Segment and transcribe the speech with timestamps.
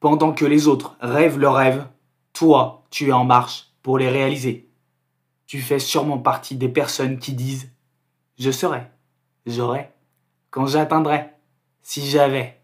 [0.00, 1.86] Pendant que les autres rêvent leurs rêves,
[2.32, 4.68] toi, tu es en marche pour les réaliser.
[5.46, 7.64] Tu fais sûrement partie des personnes qui disent⁇
[8.38, 8.82] Je serai,
[9.46, 9.90] j'aurai,
[10.50, 11.30] quand j'atteindrai,
[11.82, 12.60] si j'avais,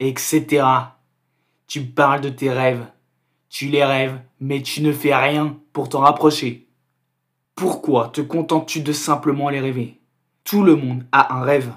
[0.00, 0.66] etc.
[1.66, 2.86] Tu parles de tes rêves,
[3.48, 6.68] tu les rêves, mais tu ne fais rien pour t'en rapprocher.
[7.54, 9.98] Pourquoi te contentes-tu de simplement les rêver?
[10.44, 11.72] Tout le monde a un rêve,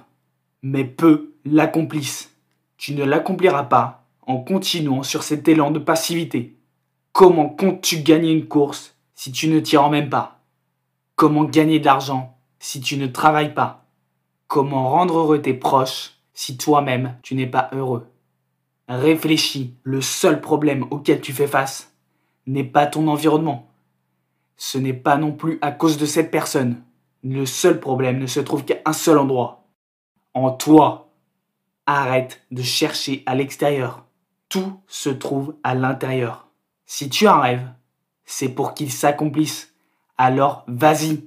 [0.61, 2.36] mais peu l'accomplissent.
[2.75, 3.98] Tu ne l'accompliras pas
[4.30, 6.55] en continuant sur cet élan de passivité.
[7.13, 10.41] Comment comptes-tu gagner une course si tu ne t'y rends même pas?
[11.16, 13.88] Comment gagner de l'argent si tu ne travailles pas?
[14.45, 18.05] Comment rendre heureux tes proches si toi-même tu n'es pas heureux?
[18.88, 21.91] Réfléchis, le seul problème auquel tu fais face
[22.45, 23.67] n'est pas ton environnement.
[24.58, 26.84] Ce n'est pas non plus à cause de cette personne.
[27.23, 29.66] Le seul problème ne se trouve qu'à un seul endroit.
[30.36, 31.08] En toi.
[31.88, 34.05] Arrête de chercher à l'extérieur.
[34.49, 36.48] Tout se trouve à l'intérieur.
[36.85, 37.67] Si tu as un rêve,
[38.25, 39.73] c'est pour qu'il s'accomplisse.
[40.17, 41.23] Alors vas-y.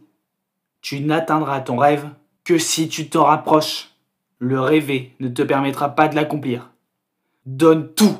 [0.80, 2.08] Tu n'atteindras ton rêve
[2.44, 3.90] que si tu t'en rapproches.
[4.38, 6.72] Le rêver ne te permettra pas de l'accomplir.
[7.46, 8.18] Donne tout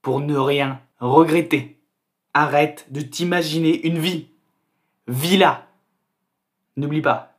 [0.00, 1.80] pour ne rien regretter.
[2.32, 4.28] Arrête de t'imaginer une vie.
[5.08, 5.66] Vis-la.
[6.76, 7.36] N'oublie pas,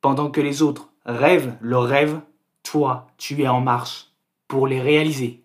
[0.00, 2.20] pendant que les autres rêvent leurs rêves,
[2.62, 4.06] toi, tu es en marche
[4.48, 5.44] pour les réaliser.